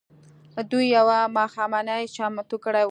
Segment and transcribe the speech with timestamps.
[0.71, 2.79] دوی يوه ماښامنۍ چمتو کړې وه.